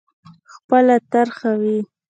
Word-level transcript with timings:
خپله 0.53 0.95
طرح 1.11 1.35
وي. 1.61 1.77